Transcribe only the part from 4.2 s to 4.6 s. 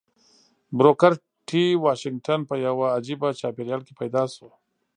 شو.